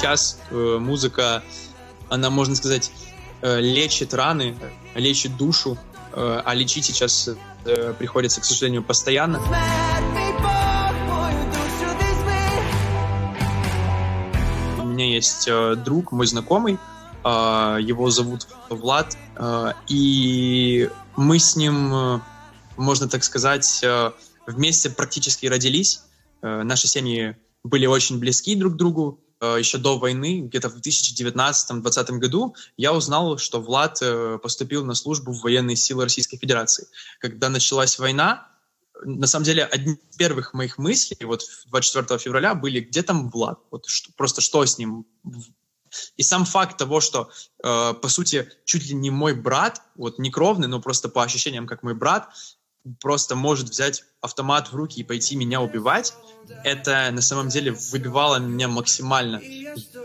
сейчас 0.00 0.38
э, 0.50 0.78
музыка, 0.80 1.42
она, 2.08 2.30
можно 2.30 2.54
сказать, 2.54 2.90
э, 3.42 3.60
лечит 3.60 4.14
раны, 4.14 4.56
лечит 4.94 5.36
душу, 5.36 5.76
э, 6.14 6.42
а 6.42 6.54
лечить 6.54 6.86
сейчас 6.86 7.28
приходится, 7.98 8.40
к 8.40 8.46
сожалению, 8.46 8.82
постоянно. 8.82 9.38
У 14.78 14.84
меня 14.84 15.04
есть 15.04 15.46
друг, 15.84 16.12
мой 16.12 16.26
знакомый, 16.26 16.78
его 17.22 18.08
зовут 18.08 18.48
Влад, 18.70 19.18
и 19.88 20.88
мы 21.16 21.38
с 21.38 21.54
ним, 21.56 22.22
можно 22.78 23.08
так 23.10 23.22
сказать, 23.24 23.84
вместе 24.46 24.88
практически 24.88 25.44
родились. 25.44 26.00
Наши 26.40 26.88
семьи 26.88 27.36
были 27.62 27.84
очень 27.84 28.18
близки 28.18 28.54
друг 28.54 28.72
к 28.72 28.76
другу. 28.76 29.20
Э, 29.40 29.56
еще 29.58 29.78
до 29.78 29.98
войны, 29.98 30.42
где-то 30.42 30.68
в 30.68 30.76
2019-2020 30.76 32.18
году, 32.18 32.54
я 32.76 32.92
узнал, 32.92 33.38
что 33.38 33.60
Влад 33.60 33.98
э, 34.02 34.38
поступил 34.42 34.84
на 34.84 34.94
службу 34.94 35.32
в 35.32 35.40
военные 35.40 35.76
силы 35.76 36.04
Российской 36.04 36.36
Федерации. 36.36 36.86
Когда 37.20 37.48
началась 37.48 37.98
война, 37.98 38.48
на 39.02 39.26
самом 39.26 39.44
деле, 39.44 39.64
одни 39.64 39.94
из 39.94 40.16
первых 40.16 40.52
моих 40.52 40.76
мыслей 40.76 41.24
вот 41.24 41.42
24 41.68 42.18
февраля 42.18 42.54
были, 42.54 42.80
где 42.80 43.02
там 43.02 43.30
Влад? 43.30 43.58
Вот 43.70 43.86
что, 43.86 44.12
просто 44.14 44.42
что 44.42 44.64
с 44.64 44.76
ним? 44.76 45.06
И 46.18 46.22
сам 46.22 46.44
факт 46.44 46.76
того, 46.76 47.00
что, 47.00 47.30
э, 47.64 47.94
по 47.94 48.08
сути, 48.08 48.46
чуть 48.66 48.86
ли 48.88 48.94
не 48.94 49.10
мой 49.10 49.34
брат, 49.34 49.80
вот 49.96 50.18
не 50.18 50.30
кровный, 50.30 50.68
но 50.68 50.82
просто 50.82 51.08
по 51.08 51.22
ощущениям, 51.22 51.66
как 51.66 51.82
мой 51.82 51.94
брат, 51.94 52.28
просто 53.00 53.36
может 53.36 53.68
взять 53.68 54.04
автомат 54.20 54.72
в 54.72 54.74
руки 54.74 55.00
и 55.00 55.04
пойти 55.04 55.36
меня 55.36 55.60
убивать, 55.60 56.14
это 56.64 57.10
на 57.12 57.22
самом 57.22 57.48
деле 57.48 57.72
выбивало 57.92 58.38
меня 58.38 58.68
максимально. 58.68 59.40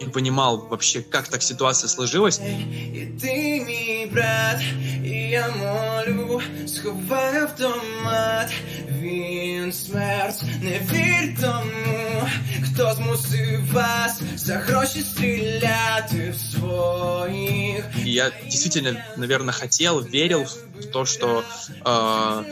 Я 0.00 0.08
понимал 0.08 0.66
вообще, 0.68 1.02
как 1.02 1.28
так 1.28 1.42
ситуация 1.42 1.88
сложилась. 1.88 2.40
И 2.40 3.16
ты, 3.20 3.64
мой 3.64 4.10
брат, 4.10 4.60
и 5.04 5.30
я 5.30 5.48
молю, 5.50 6.40
сховай 6.66 7.44
автомат, 7.44 8.50
він 8.88 9.72
смерть, 9.72 10.42
не 10.62 10.78
вір 10.78 11.40
тому, 11.40 12.28
хто 12.64 12.94
змусив 12.94 13.72
вас 13.72 14.20
за 14.36 14.54
гроші 14.54 15.04
в 16.32 16.36
свої 16.36 17.61
и 18.04 18.10
я 18.10 18.30
действительно, 18.44 19.04
наверное, 19.16 19.52
хотел, 19.52 20.00
верил 20.00 20.44
в 20.44 20.86
то, 20.92 21.04
что 21.04 21.44
э, 21.84 22.44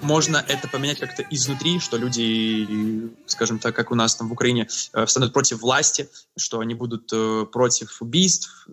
можно 0.00 0.44
это 0.48 0.68
поменять 0.68 0.98
как-то 0.98 1.22
изнутри, 1.30 1.78
что 1.80 1.96
люди, 1.96 3.10
скажем 3.26 3.58
так, 3.58 3.74
как 3.74 3.90
у 3.90 3.94
нас 3.94 4.16
там 4.16 4.28
в 4.28 4.32
Украине, 4.32 4.68
э, 4.92 5.04
встанут 5.04 5.32
против 5.32 5.60
власти, 5.60 6.08
что 6.36 6.60
они 6.60 6.74
будут 6.74 7.10
э, 7.12 7.46
против 7.50 8.00
убийств. 8.00 8.68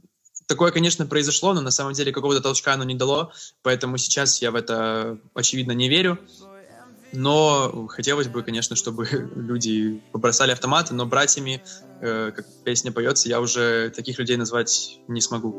Такое, 0.48 0.72
конечно, 0.72 1.06
произошло, 1.06 1.54
но 1.54 1.62
на 1.62 1.72
самом 1.72 1.94
деле 1.94 2.14
какого-то 2.14 2.42
толчка 2.42 2.74
оно 2.74 2.86
не 2.86 2.96
дало, 2.96 3.34
поэтому 3.64 3.98
сейчас 3.98 4.42
я 4.42 4.52
в 4.52 4.56
это, 4.56 5.18
очевидно, 5.34 5.74
не 5.74 5.90
верю. 5.90 6.18
Но 7.14 7.88
хотелось 7.88 8.28
бы, 8.28 8.44
конечно, 8.44 8.76
чтобы 8.76 9.08
люди 9.36 10.02
побросали 10.12 10.52
автоматы, 10.52 10.94
но 10.94 11.06
братьями, 11.06 11.62
э, 12.02 12.32
как 12.36 12.46
песня 12.64 12.92
поется, 12.92 13.30
я 13.30 13.40
уже 13.40 13.92
таких 13.96 14.20
людей 14.20 14.38
назвать 14.38 15.00
не 15.08 15.22
смогу. 15.22 15.56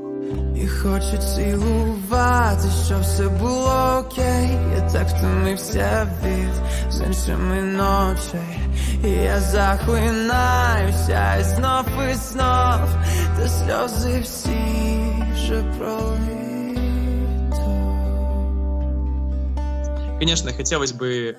І 0.56 0.69
хочу 0.69 1.16
цілувати, 1.37 2.69
щоб 2.87 3.03
все 3.03 3.28
було 3.28 4.04
окей. 4.06 4.50
Я 4.76 4.91
так 4.92 5.08
втомився 5.08 6.16
від 6.25 6.92
з 6.92 7.00
іншими 7.00 7.62
ночей. 7.62 8.58
І 9.04 9.08
я 9.08 9.41
захлинаюся 9.41 11.37
і 11.41 11.44
знов 11.44 11.84
і 12.12 12.14
знов, 12.14 12.88
та 13.37 13.48
сльози 13.48 14.20
всі 14.20 14.58
вже 15.34 15.62
пролив. 15.78 16.38
Конечно, 20.19 20.53
хотелось 20.53 20.93
бы 20.93 21.39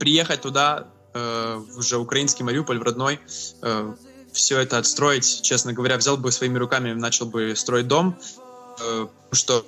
приехать 0.00 0.42
туда, 0.42 0.88
э, 1.14 1.62
уже 1.76 1.96
украинский 1.98 2.44
Мариуполь, 2.44 2.78
в 2.78 2.82
родной, 2.82 3.20
э, 3.62 3.94
все 4.32 4.58
это 4.58 4.78
отстроить, 4.78 5.42
честно 5.42 5.72
говоря, 5.72 5.96
взял 5.96 6.16
бы 6.16 6.32
своими 6.32 6.58
руками, 6.58 6.92
начал 6.92 7.26
бы 7.26 7.54
строить 7.54 7.86
дом, 7.86 8.18
э, 8.80 9.06
что 9.30 9.64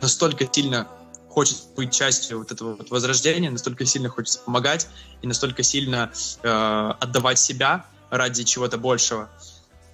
настолько 0.00 0.48
сильно 0.50 0.88
хочет 1.28 1.58
быть 1.76 1.92
частью 1.92 2.38
вот 2.38 2.50
этого 2.50 2.76
вот 2.76 2.90
возрождения, 2.90 3.50
настолько 3.50 3.84
сильно 3.84 4.08
хочется 4.08 4.38
помогать 4.38 4.88
и 5.20 5.26
настолько 5.26 5.62
сильно 5.62 6.10
э, 6.42 6.94
отдавать 6.98 7.38
себя 7.38 7.84
ради 8.08 8.44
чего-то 8.44 8.78
большего. 8.78 9.28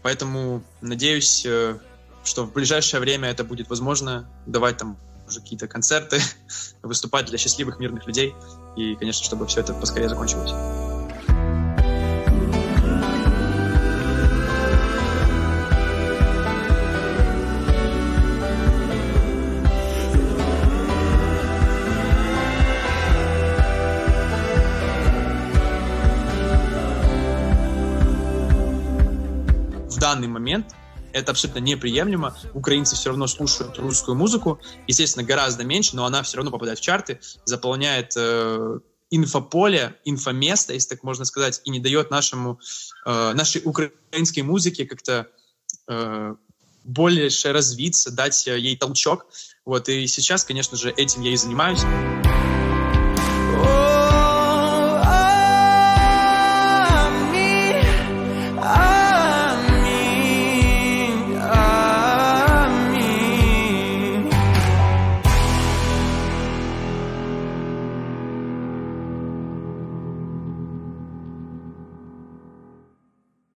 Поэтому 0.05 0.63
надеюсь, 0.81 1.45
э, 1.45 1.79
что 2.23 2.45
в 2.45 2.53
ближайшее 2.53 3.01
время 3.01 3.29
это 3.29 3.43
будет 3.43 3.69
возможно, 3.69 4.31
давать 4.47 4.77
там 4.77 4.97
уже 5.27 5.41
какие-то 5.41 5.69
концерты, 5.69 6.21
выступать 6.83 7.27
для 7.27 7.39
счастливых 7.39 7.79
мирных 7.79 8.07
людей. 8.07 8.35
И, 8.77 8.95
конечно, 8.97 9.25
чтобы 9.25 9.47
все 9.47 9.61
это 9.61 9.75
поскорее 9.75 10.09
закончилось. 10.09 10.53
Данный 30.03 30.27
момент 30.27 30.75
это 31.13 31.33
абсолютно 31.33 31.61
неприемлемо. 31.61 32.37
Украинцы 32.55 32.97
все 32.97 33.11
равно 33.11 33.27
слушают 33.27 33.79
русскую 33.79 34.17
музыку, 34.17 34.61
естественно, 34.87 35.25
гораздо 35.25 35.65
меньше, 35.65 35.97
но 35.97 36.05
она 36.05 36.23
все 36.23 36.37
равно 36.37 36.51
попадает 36.51 36.79
в 36.79 36.83
чарты, 36.83 37.21
заполняет 37.45 38.15
э, 38.17 38.79
инфополе, 39.11 39.95
инфоместо, 40.05 40.73
если 40.73 40.91
так 40.91 41.03
можно 41.03 41.25
сказать, 41.25 41.61
и 41.65 41.71
не 41.71 41.81
дает 41.81 42.11
нашему, 42.11 42.61
э, 43.05 43.33
нашей 43.35 43.63
украинской 43.65 44.41
музыке 44.41 44.87
как-то 44.87 45.29
э, 45.89 46.35
больше 46.85 47.53
развиться, 47.53 48.11
дать 48.11 48.47
ей 48.47 48.77
толчок. 48.77 49.27
Вот, 49.65 49.89
и 49.89 50.07
сейчас, 50.07 50.45
конечно 50.45 50.77
же, 50.77 50.91
этим 50.91 51.23
я 51.23 51.33
и 51.33 51.37
занимаюсь. 51.37 51.83